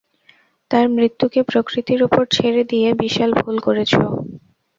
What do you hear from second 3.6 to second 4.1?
করেছো।